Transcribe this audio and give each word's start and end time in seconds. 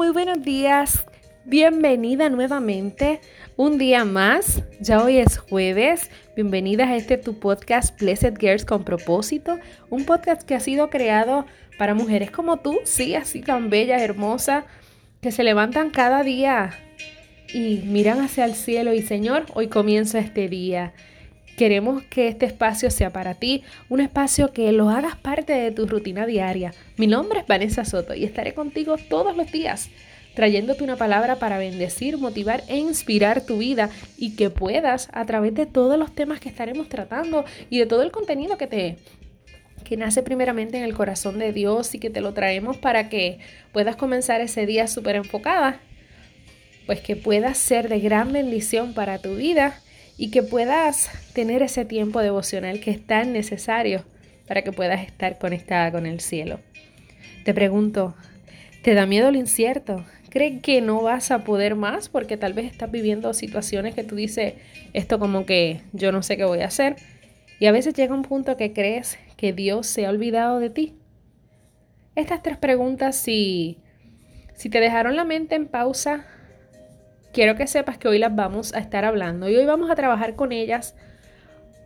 muy 0.00 0.12
buenos 0.12 0.42
días. 0.42 1.04
Bienvenida 1.44 2.30
nuevamente. 2.30 3.20
Un 3.56 3.76
día 3.76 4.06
más. 4.06 4.62
Ya 4.80 5.04
hoy 5.04 5.18
es 5.18 5.36
jueves. 5.36 6.10
Bienvenidas 6.34 6.88
a 6.88 6.96
este 6.96 7.18
tu 7.18 7.38
podcast 7.38 8.00
Blessed 8.00 8.38
Girls 8.40 8.64
con 8.64 8.82
propósito. 8.82 9.58
Un 9.90 10.06
podcast 10.06 10.40
que 10.40 10.54
ha 10.54 10.60
sido 10.60 10.88
creado 10.88 11.44
para 11.76 11.92
mujeres 11.92 12.30
como 12.30 12.60
tú, 12.60 12.78
sí, 12.84 13.14
así 13.14 13.42
tan 13.42 13.68
bellas, 13.68 14.00
hermosas, 14.00 14.64
que 15.20 15.32
se 15.32 15.44
levantan 15.44 15.90
cada 15.90 16.22
día 16.22 16.70
y 17.52 17.82
miran 17.84 18.22
hacia 18.22 18.46
el 18.46 18.54
cielo 18.54 18.94
y 18.94 19.02
Señor, 19.02 19.44
hoy 19.52 19.68
comienza 19.68 20.18
este 20.18 20.48
día. 20.48 20.94
Queremos 21.60 22.02
que 22.04 22.28
este 22.28 22.46
espacio 22.46 22.90
sea 22.90 23.10
para 23.12 23.34
ti, 23.34 23.64
un 23.90 24.00
espacio 24.00 24.50
que 24.50 24.72
lo 24.72 24.88
hagas 24.88 25.16
parte 25.16 25.52
de 25.52 25.70
tu 25.70 25.86
rutina 25.86 26.24
diaria. 26.24 26.72
Mi 26.96 27.06
nombre 27.06 27.40
es 27.40 27.46
Vanessa 27.46 27.84
Soto 27.84 28.14
y 28.14 28.24
estaré 28.24 28.54
contigo 28.54 28.96
todos 28.96 29.36
los 29.36 29.52
días 29.52 29.90
trayéndote 30.34 30.82
una 30.82 30.96
palabra 30.96 31.36
para 31.36 31.58
bendecir, 31.58 32.16
motivar 32.16 32.62
e 32.68 32.78
inspirar 32.78 33.44
tu 33.44 33.58
vida 33.58 33.90
y 34.16 34.36
que 34.36 34.48
puedas 34.48 35.10
a 35.12 35.26
través 35.26 35.52
de 35.52 35.66
todos 35.66 35.98
los 35.98 36.14
temas 36.14 36.40
que 36.40 36.48
estaremos 36.48 36.88
tratando 36.88 37.44
y 37.68 37.78
de 37.78 37.84
todo 37.84 38.04
el 38.04 38.10
contenido 38.10 38.56
que 38.56 38.66
te 38.66 38.96
que 39.84 39.98
nace 39.98 40.22
primeramente 40.22 40.78
en 40.78 40.84
el 40.84 40.94
corazón 40.94 41.38
de 41.38 41.52
Dios 41.52 41.94
y 41.94 41.98
que 41.98 42.08
te 42.08 42.22
lo 42.22 42.32
traemos 42.32 42.78
para 42.78 43.10
que 43.10 43.38
puedas 43.74 43.96
comenzar 43.96 44.40
ese 44.40 44.64
día 44.64 44.86
súper 44.86 45.16
enfocada, 45.16 45.78
pues 46.86 47.02
que 47.02 47.16
puedas 47.16 47.58
ser 47.58 47.90
de 47.90 48.00
gran 48.00 48.32
bendición 48.32 48.94
para 48.94 49.18
tu 49.18 49.34
vida 49.34 49.78
y 50.20 50.30
que 50.30 50.42
puedas 50.42 51.10
tener 51.32 51.62
ese 51.62 51.86
tiempo 51.86 52.20
devocional 52.20 52.80
que 52.80 52.90
es 52.90 53.02
tan 53.02 53.32
necesario 53.32 54.04
para 54.46 54.60
que 54.60 54.70
puedas 54.70 55.00
estar 55.00 55.38
conectada 55.38 55.90
con 55.90 56.04
el 56.04 56.20
cielo. 56.20 56.60
Te 57.42 57.54
pregunto, 57.54 58.14
¿te 58.82 58.92
da 58.92 59.06
miedo 59.06 59.30
lo 59.30 59.38
incierto? 59.38 60.04
¿Crees 60.28 60.60
que 60.60 60.82
no 60.82 61.00
vas 61.00 61.30
a 61.30 61.42
poder 61.42 61.74
más 61.74 62.10
porque 62.10 62.36
tal 62.36 62.52
vez 62.52 62.70
estás 62.70 62.90
viviendo 62.90 63.32
situaciones 63.32 63.94
que 63.94 64.04
tú 64.04 64.14
dices, 64.14 64.52
esto 64.92 65.18
como 65.18 65.46
que 65.46 65.80
yo 65.94 66.12
no 66.12 66.22
sé 66.22 66.36
qué 66.36 66.44
voy 66.44 66.60
a 66.60 66.66
hacer? 66.66 66.96
Y 67.58 67.64
a 67.64 67.72
veces 67.72 67.94
llega 67.94 68.14
un 68.14 68.20
punto 68.20 68.58
que 68.58 68.74
crees 68.74 69.18
que 69.38 69.54
Dios 69.54 69.86
se 69.86 70.04
ha 70.04 70.10
olvidado 70.10 70.58
de 70.58 70.68
ti. 70.68 70.96
Estas 72.14 72.42
tres 72.42 72.58
preguntas, 72.58 73.16
si, 73.16 73.78
si 74.54 74.68
te 74.68 74.80
dejaron 74.80 75.16
la 75.16 75.24
mente 75.24 75.54
en 75.54 75.66
pausa, 75.66 76.26
quiero 77.32 77.56
que 77.56 77.66
sepas 77.66 77.98
que 77.98 78.08
hoy 78.08 78.18
las 78.18 78.34
vamos 78.34 78.74
a 78.74 78.78
estar 78.78 79.04
hablando 79.04 79.48
y 79.48 79.56
hoy 79.56 79.64
vamos 79.64 79.90
a 79.90 79.96
trabajar 79.96 80.34
con 80.36 80.52
ellas 80.52 80.94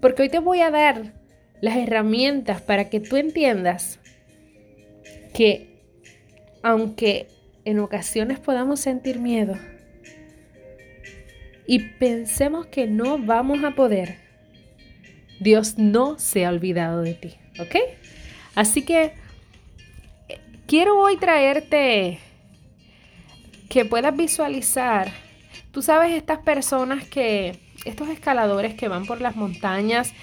porque 0.00 0.22
hoy 0.22 0.28
te 0.28 0.38
voy 0.38 0.60
a 0.60 0.70
dar 0.70 1.12
las 1.60 1.76
herramientas 1.76 2.60
para 2.60 2.88
que 2.88 3.00
tú 3.00 3.16
entiendas 3.16 3.98
que 5.34 5.80
aunque 6.62 7.28
en 7.64 7.78
ocasiones 7.80 8.38
podamos 8.38 8.80
sentir 8.80 9.18
miedo 9.18 9.56
y 11.66 11.80
pensemos 11.80 12.66
que 12.66 12.86
no 12.86 13.18
vamos 13.18 13.64
a 13.64 13.72
poder, 13.72 14.18
Dios 15.40 15.78
no 15.78 16.18
se 16.18 16.46
ha 16.46 16.50
olvidado 16.50 17.02
de 17.02 17.14
ti, 17.14 17.34
¿ok? 17.58 17.76
Así 18.54 18.82
que 18.82 19.12
eh, 20.28 20.38
quiero 20.66 20.98
hoy 20.98 21.16
traerte 21.16 22.20
que 23.68 23.84
puedas 23.84 24.16
visualizar 24.16 25.25
Tú 25.76 25.82
sabes, 25.82 26.12
estas 26.12 26.38
personas 26.38 27.04
que, 27.04 27.60
estos 27.84 28.08
escaladores 28.08 28.72
que 28.72 28.88
van 28.88 29.04
por 29.04 29.20
las 29.20 29.36
montañas 29.36 30.14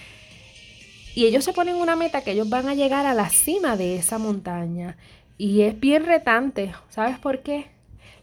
y 1.14 1.28
ellos 1.28 1.44
se 1.44 1.54
ponen 1.54 1.76
una 1.76 1.96
meta 1.96 2.24
que 2.24 2.32
ellos 2.32 2.50
van 2.50 2.68
a 2.68 2.74
llegar 2.74 3.06
a 3.06 3.14
la 3.14 3.30
cima 3.30 3.78
de 3.78 3.98
esa 3.98 4.18
montaña. 4.18 4.98
Y 5.38 5.62
es 5.62 5.80
bien 5.80 6.08
retante. 6.08 6.74
¿Sabes 6.90 7.20
por 7.20 7.44
qué? 7.44 7.68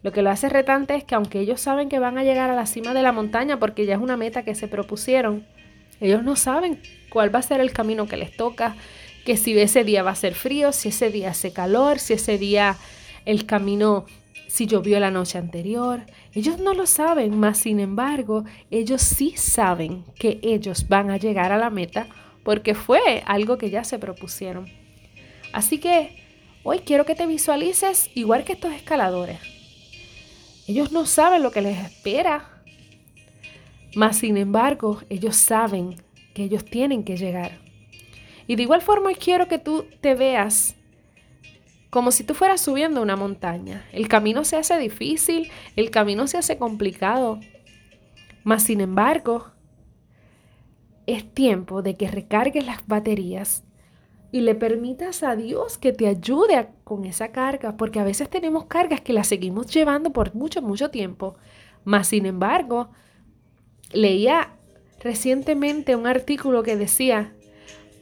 Lo 0.02 0.10
que 0.10 0.22
lo 0.22 0.30
hace 0.30 0.48
retante 0.48 0.96
es 0.96 1.04
que 1.04 1.14
aunque 1.14 1.38
ellos 1.38 1.60
saben 1.60 1.88
que 1.88 2.00
van 2.00 2.18
a 2.18 2.24
llegar 2.24 2.50
a 2.50 2.56
la 2.56 2.66
cima 2.66 2.94
de 2.94 3.02
la 3.02 3.12
montaña 3.12 3.60
porque 3.60 3.86
ya 3.86 3.94
es 3.94 4.00
una 4.00 4.16
meta 4.16 4.42
que 4.42 4.56
se 4.56 4.66
propusieron, 4.66 5.46
ellos 6.00 6.24
no 6.24 6.34
saben 6.34 6.82
cuál 7.10 7.32
va 7.32 7.38
a 7.38 7.42
ser 7.42 7.60
el 7.60 7.72
camino 7.72 8.08
que 8.08 8.16
les 8.16 8.36
toca, 8.36 8.74
que 9.24 9.36
si 9.36 9.56
ese 9.56 9.84
día 9.84 10.02
va 10.02 10.10
a 10.10 10.16
ser 10.16 10.34
frío, 10.34 10.72
si 10.72 10.88
ese 10.88 11.12
día 11.12 11.30
hace 11.30 11.52
calor, 11.52 12.00
si 12.00 12.14
ese 12.14 12.38
día 12.38 12.76
el 13.24 13.46
camino 13.46 14.06
si 14.50 14.66
llovió 14.66 14.98
la 14.98 15.12
noche 15.12 15.38
anterior. 15.38 16.06
Ellos 16.32 16.58
no 16.58 16.74
lo 16.74 16.84
saben, 16.86 17.38
mas 17.38 17.58
sin 17.58 17.78
embargo, 17.78 18.44
ellos 18.72 19.00
sí 19.00 19.34
saben 19.36 20.04
que 20.16 20.40
ellos 20.42 20.88
van 20.88 21.08
a 21.10 21.18
llegar 21.18 21.52
a 21.52 21.56
la 21.56 21.70
meta 21.70 22.08
porque 22.42 22.74
fue 22.74 23.22
algo 23.26 23.58
que 23.58 23.70
ya 23.70 23.84
se 23.84 24.00
propusieron. 24.00 24.66
Así 25.52 25.78
que 25.78 26.16
hoy 26.64 26.80
quiero 26.80 27.06
que 27.06 27.14
te 27.14 27.28
visualices 27.28 28.10
igual 28.16 28.42
que 28.42 28.54
estos 28.54 28.72
escaladores. 28.72 29.38
Ellos 30.66 30.90
no 30.90 31.06
saben 31.06 31.44
lo 31.44 31.52
que 31.52 31.62
les 31.62 31.78
espera, 31.78 32.64
mas 33.94 34.18
sin 34.18 34.36
embargo, 34.36 35.00
ellos 35.10 35.36
saben 35.36 35.94
que 36.34 36.42
ellos 36.42 36.64
tienen 36.64 37.04
que 37.04 37.16
llegar. 37.16 37.60
Y 38.48 38.56
de 38.56 38.64
igual 38.64 38.82
forma 38.82 39.12
quiero 39.14 39.46
que 39.46 39.58
tú 39.58 39.86
te 40.00 40.16
veas 40.16 40.74
como 41.90 42.12
si 42.12 42.24
tú 42.24 42.34
fueras 42.34 42.60
subiendo 42.60 43.02
una 43.02 43.16
montaña. 43.16 43.84
El 43.92 44.08
camino 44.08 44.44
se 44.44 44.56
hace 44.56 44.78
difícil, 44.78 45.50
el 45.76 45.90
camino 45.90 46.26
se 46.28 46.38
hace 46.38 46.56
complicado, 46.56 47.40
mas 48.44 48.62
sin 48.62 48.80
embargo, 48.80 49.50
es 51.06 51.34
tiempo 51.34 51.82
de 51.82 51.96
que 51.96 52.08
recargues 52.08 52.64
las 52.64 52.86
baterías 52.86 53.64
y 54.32 54.42
le 54.42 54.54
permitas 54.54 55.24
a 55.24 55.34
Dios 55.34 55.76
que 55.76 55.92
te 55.92 56.06
ayude 56.06 56.68
con 56.84 57.04
esa 57.04 57.32
carga, 57.32 57.76
porque 57.76 57.98
a 57.98 58.04
veces 58.04 58.30
tenemos 58.30 58.66
cargas 58.66 59.00
que 59.00 59.12
las 59.12 59.26
seguimos 59.26 59.66
llevando 59.66 60.12
por 60.12 60.34
mucho, 60.36 60.62
mucho 60.62 60.90
tiempo, 60.90 61.34
mas 61.84 62.08
sin 62.08 62.26
embargo, 62.26 62.90
leía 63.92 64.54
recientemente 65.00 65.96
un 65.96 66.06
artículo 66.06 66.62
que 66.62 66.76
decía, 66.76 67.34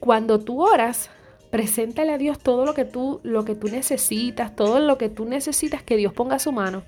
cuando 0.01 0.39
tú 0.39 0.63
oras, 0.63 1.11
Preséntale 1.51 2.13
a 2.13 2.19
Dios 2.19 2.39
todo 2.39 2.67
lo 2.67 2.75
que 2.75 2.85
tú, 2.85 3.21
lo 3.23 3.45
que 3.45 3.55
tú 3.55 3.69
necesitas, 3.69 4.55
todo 4.55 4.81
lo 4.81 4.99
que 4.99 5.09
tú 5.09 5.25
necesitas 5.25 5.83
que 5.83 5.97
Dios 5.97 6.13
ponga 6.13 6.39
su 6.39 6.53
mano. 6.53 6.83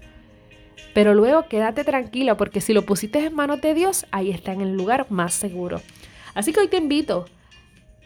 Pero 0.92 1.14
luego 1.14 1.46
quédate 1.48 1.84
tranquila 1.84 2.36
porque 2.36 2.60
si 2.60 2.74
lo 2.74 2.84
pusiste 2.84 3.24
en 3.24 3.34
manos 3.34 3.60
de 3.62 3.74
Dios, 3.74 4.06
ahí 4.10 4.30
está 4.30 4.52
en 4.52 4.60
el 4.60 4.76
lugar 4.76 5.06
más 5.08 5.32
seguro. 5.32 5.80
Así 6.34 6.52
que 6.52 6.60
hoy 6.60 6.68
te 6.68 6.76
invito 6.76 7.26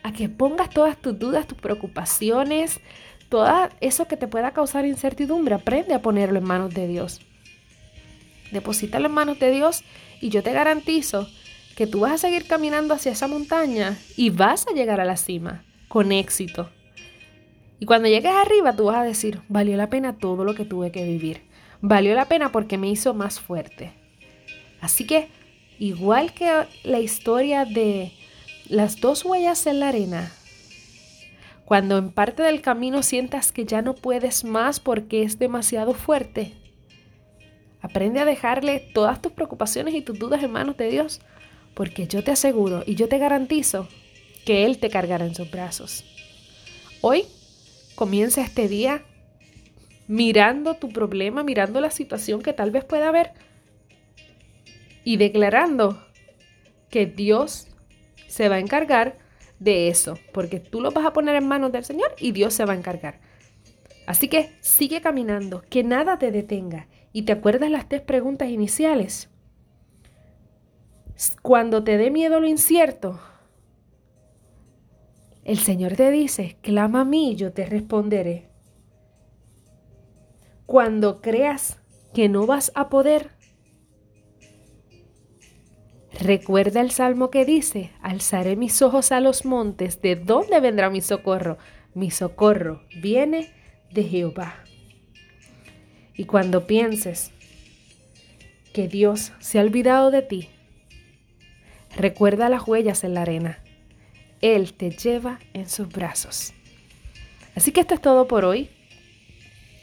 a 0.03 0.13
que 0.13 0.29
pongas 0.29 0.71
todas 0.71 0.97
tus 0.97 1.19
dudas, 1.19 1.49
tus 1.49 1.59
preocupaciones, 1.59 2.81
todo 3.29 3.49
eso 3.81 4.07
que 4.07 4.17
te 4.17 4.29
pueda 4.29 4.53
causar 4.53 4.87
incertidumbre, 4.87 5.55
aprende 5.55 5.95
a 5.95 6.03
ponerlo 6.03 6.39
en 6.39 6.45
manos 6.45 6.73
de 6.73 6.87
Dios. 6.87 7.21
Deposítalo 8.53 9.07
en 9.07 9.13
manos 9.13 9.41
de 9.41 9.51
Dios 9.51 9.83
y 10.21 10.29
yo 10.29 10.43
te 10.43 10.53
garantizo 10.53 11.27
que 11.75 11.89
tú 11.89 12.01
vas 12.01 12.13
a 12.13 12.19
seguir 12.19 12.47
caminando 12.47 12.95
hacia 12.95 13.13
esa 13.13 13.27
montaña 13.27 13.99
y 14.17 14.31
vas 14.31 14.67
a 14.69 14.75
llegar 14.75 15.01
a 15.01 15.05
la 15.05 15.17
cima 15.17 15.65
con 15.95 16.11
éxito. 16.11 16.71
Y 17.79 17.87
cuando 17.87 18.09
llegues 18.09 18.33
arriba, 18.33 18.75
tú 18.75 18.87
vas 18.87 18.97
a 18.97 19.05
decir, 19.05 19.43
valió 19.49 19.77
la 19.77 19.91
pena 19.91 20.19
todo 20.19 20.43
lo 20.43 20.57
que 20.57 20.65
tuve 20.65 20.91
que 20.91 21.05
vivir. 21.05 21.43
Valió 21.83 22.17
la 22.17 22.25
pena 22.25 22.51
porque 22.51 22.79
me 22.79 22.91
hizo 22.91 23.15
más 23.15 23.39
fuerte. 23.39 23.93
Así 24.81 25.07
que, 25.07 25.29
igual 25.79 26.35
que 26.35 26.51
la 26.83 26.99
historia 26.99 27.65
de 27.65 28.11
las 28.69 29.01
dos 29.01 29.25
huellas 29.25 29.69
en 29.69 29.79
la 29.79 29.91
arena, 29.91 30.33
cuando 31.65 31.97
en 31.97 32.11
parte 32.11 32.43
del 32.43 32.61
camino 32.61 33.05
sientas 33.05 33.53
que 33.53 33.65
ya 33.65 33.81
no 33.81 33.95
puedes 33.95 34.43
más 34.43 34.81
porque 34.81 35.23
es 35.23 35.39
demasiado 35.39 35.95
fuerte, 35.95 36.55
aprende 37.81 38.19
a 38.19 38.25
dejarle 38.25 38.81
todas 38.81 39.23
tus 39.23 39.31
preocupaciones 39.31 39.95
y 39.95 40.03
tus 40.03 40.19
dudas 40.19 40.43
en 40.43 40.51
manos 40.51 40.77
de 40.77 40.91
Dios, 40.91 41.21
porque 41.73 42.09
yo 42.09 42.25
te 42.25 42.33
aseguro 42.33 42.83
y 42.85 42.97
yo 42.97 43.09
te 43.09 43.19
garantizo 43.19 43.87
que 44.45 44.65
Él 44.65 44.79
te 44.79 44.91
cargará 44.91 45.25
en 45.25 45.35
sus 45.35 45.51
brazos. 45.51 46.05
Hoy 47.01 47.25
comienza 47.95 48.43
este 48.43 48.69
día 48.69 49.03
mirando 50.07 50.75
tu 50.75 50.89
problema, 50.91 51.43
mirando 51.43 51.81
la 51.81 51.91
situación 51.91 52.43
que 52.43 52.53
tal 52.53 52.71
vez 52.71 52.85
pueda 52.85 53.09
haber 53.09 53.33
y 55.05 55.17
declarando 55.17 56.03
que 56.91 57.07
Dios 57.07 57.69
se 58.27 58.49
va 58.49 58.57
a 58.57 58.61
encargar 58.61 59.19
de 59.59 59.89
eso, 59.89 60.19
porque 60.33 60.61
tú 60.61 60.81
lo 60.81 60.91
vas 60.91 61.07
a 61.07 61.13
poner 61.13 61.37
en 61.37 61.47
manos 61.47 61.73
del 61.73 61.85
Señor 61.85 62.15
y 62.19 62.33
Dios 62.33 62.55
se 62.55 62.65
va 62.65 62.73
a 62.73 62.77
encargar. 62.77 63.21
Así 64.07 64.29
que 64.29 64.53
sigue 64.61 65.01
caminando, 65.01 65.63
que 65.71 65.83
nada 65.83 66.19
te 66.19 66.31
detenga. 66.31 66.89
Y 67.13 67.23
te 67.23 67.33
acuerdas 67.33 67.71
las 67.71 67.89
tres 67.89 68.03
preguntas 68.03 68.49
iniciales. 68.49 69.31
Cuando 71.43 71.85
te 71.85 71.97
dé 71.97 72.11
miedo 72.11 72.41
lo 72.41 72.49
incierto, 72.49 73.21
el 75.45 75.59
Señor 75.59 75.95
te 75.95 76.11
dice, 76.11 76.57
clama 76.63 77.03
a 77.03 77.05
mí 77.05 77.37
yo 77.37 77.53
te 77.53 77.67
responderé. 77.67 78.49
Cuando 80.67 81.21
creas 81.21 81.79
que 82.15 82.31
no 82.31 82.47
vas 82.47 82.73
a 82.75 82.89
poder, 82.89 83.33
recuerda 86.19 86.81
el 86.81 86.91
salmo 86.91 87.31
que 87.31 87.45
dice, 87.45 87.93
alzaré 88.01 88.57
mis 88.57 88.81
ojos 88.81 89.13
a 89.13 89.21
los 89.21 89.45
montes, 89.45 90.01
¿de 90.01 90.17
dónde 90.17 90.61
vendrá 90.61 90.89
mi 90.89 91.03
socorro? 91.03 91.59
Mi 91.93 92.11
socorro 92.11 92.83
viene 93.03 93.53
de 93.93 94.05
Jehová. 94.05 94.65
Y 96.15 96.25
cuando 96.25 96.67
pienses 96.67 97.33
que 98.73 98.89
Dios 98.89 99.33
se 99.41 99.59
ha 99.59 99.63
olvidado 99.63 100.11
de 100.11 100.23
ti, 100.23 100.49
recuerda 101.97 102.49
las 102.49 102.67
huellas 102.67 103.05
en 103.05 103.15
la 103.15 103.23
arena. 103.23 103.64
Él 104.45 104.75
te 104.75 104.91
lleva 104.91 105.41
en 105.55 105.67
sus 105.71 105.89
brazos. 105.89 106.53
Así 107.55 107.73
que 107.73 107.81
esto 107.81 107.95
es 107.95 108.03
todo 108.03 108.29
por 108.29 108.45
hoy. 108.45 108.69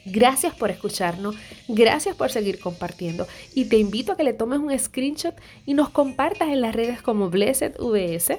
Gracias 0.06 0.54
por 0.54 0.70
escucharnos, 0.70 1.36
gracias 1.68 2.16
por 2.16 2.32
seguir 2.32 2.60
compartiendo 2.60 3.28
y 3.56 3.66
te 3.66 3.78
invito 3.78 4.12
a 4.12 4.18
que 4.18 4.24
le 4.24 4.34
tomes 4.34 4.60
un 4.60 4.78
screenshot 4.78 5.34
y 5.66 5.74
nos 5.74 5.90
compartas 5.90 6.50
en 6.50 6.62
las 6.62 6.76
redes 6.76 7.02
como 7.02 7.32
Blessed 7.32 7.74
VS 7.80 8.38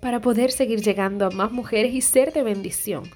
para 0.00 0.20
poder 0.20 0.52
seguir 0.52 0.82
llegando 0.82 1.24
a 1.24 1.30
más 1.30 1.52
mujeres 1.52 1.94
y 1.94 2.02
ser 2.02 2.34
de 2.34 2.42
bendición. 2.42 3.10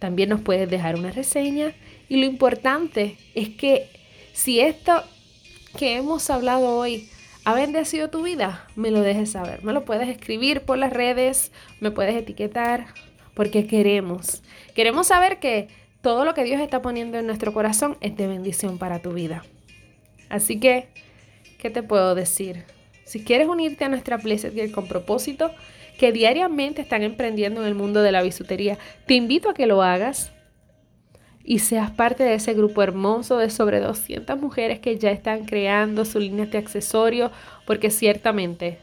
También 0.00 0.28
nos 0.28 0.40
puedes 0.40 0.68
dejar 0.68 0.96
una 0.96 1.12
reseña 1.12 1.72
y 2.08 2.16
lo 2.16 2.26
importante 2.26 3.16
es 3.36 3.50
que 3.50 3.88
si 4.32 4.58
esto 4.58 5.04
que 5.78 5.94
hemos 5.94 6.30
hablado 6.30 6.76
hoy 6.76 7.08
ha 7.44 7.54
bendecido 7.54 8.08
tu 8.08 8.22
vida, 8.22 8.66
me 8.76 8.90
lo 8.90 9.00
dejes 9.00 9.32
saber. 9.32 9.64
Me 9.64 9.72
lo 9.72 9.84
puedes 9.84 10.08
escribir 10.08 10.62
por 10.62 10.78
las 10.78 10.92
redes, 10.92 11.52
me 11.80 11.90
puedes 11.90 12.14
etiquetar, 12.14 12.86
porque 13.34 13.66
queremos, 13.66 14.42
queremos 14.74 15.08
saber 15.08 15.38
que 15.38 15.68
todo 16.02 16.24
lo 16.24 16.34
que 16.34 16.44
Dios 16.44 16.60
está 16.60 16.82
poniendo 16.82 17.18
en 17.18 17.26
nuestro 17.26 17.52
corazón 17.52 17.96
es 18.00 18.16
de 18.16 18.26
bendición 18.26 18.78
para 18.78 19.00
tu 19.00 19.12
vida. 19.12 19.44
Así 20.28 20.58
que, 20.58 20.88
¿qué 21.58 21.70
te 21.70 21.82
puedo 21.82 22.14
decir? 22.14 22.64
Si 23.04 23.24
quieres 23.24 23.48
unirte 23.48 23.84
a 23.84 23.88
nuestra 23.88 24.16
Blessed 24.16 24.72
con 24.72 24.86
propósito, 24.86 25.50
que 25.98 26.12
diariamente 26.12 26.82
están 26.82 27.02
emprendiendo 27.02 27.60
en 27.60 27.68
el 27.68 27.74
mundo 27.74 28.02
de 28.02 28.12
la 28.12 28.22
bisutería, 28.22 28.78
te 29.06 29.14
invito 29.14 29.50
a 29.50 29.54
que 29.54 29.66
lo 29.66 29.82
hagas 29.82 30.32
y 31.44 31.58
seas 31.60 31.90
parte 31.90 32.24
de 32.24 32.34
ese 32.34 32.54
grupo 32.54 32.82
hermoso 32.82 33.38
de 33.38 33.50
sobre 33.50 33.80
200 33.80 34.38
mujeres 34.40 34.80
que 34.80 34.98
ya 34.98 35.10
están 35.10 35.44
creando 35.44 36.04
su 36.04 36.18
línea 36.20 36.46
de 36.46 36.58
accesorios, 36.58 37.32
porque 37.66 37.90
ciertamente 37.90 38.78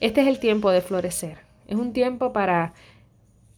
este 0.00 0.20
es 0.20 0.28
el 0.28 0.38
tiempo 0.38 0.70
de 0.70 0.80
florecer. 0.80 1.38
Es 1.66 1.76
un 1.76 1.92
tiempo 1.92 2.32
para 2.32 2.72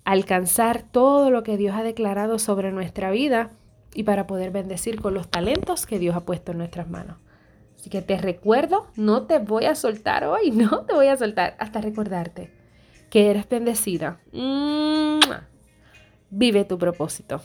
alcanzar 0.05 0.83
todo 0.83 1.31
lo 1.31 1.43
que 1.43 1.57
Dios 1.57 1.77
ha 1.77 1.83
declarado 1.83 2.39
sobre 2.39 2.73
nuestra 2.73 3.11
vida 3.11 3.51
y 3.95 4.05
para 4.05 4.27
poder 4.27 4.51
bendecir 4.51 5.01
con 5.01 5.15
los 5.15 5.29
talentos 5.29 5.87
que 5.87 5.99
Dios 5.99 6.17
ha 6.17 6.21
puesto 6.21 6.53
en 6.53 6.59
nuestras 6.59 6.89
manos. 6.89 7.19
Así 7.77 7.91
que 7.91 8.03
te 8.03 8.19
recuerdo, 8.19 8.89
no 8.97 9.27
te 9.27 9.39
voy 9.39 9.65
a 9.67 9.75
soltar 9.75 10.25
hoy, 10.25 10.51
no 10.53 10.85
te 10.85 10.95
voy 10.95 11.07
a 11.07 11.17
soltar 11.17 11.57
hasta 11.59 11.81
recordarte 11.81 12.51
que 13.11 13.31
eres 13.31 13.49
bendecida. 13.49 14.21
Vive 16.31 16.65
tu 16.65 16.79
propósito. 16.79 17.43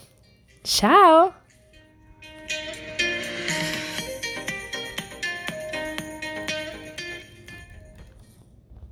Ciao! 0.66 1.32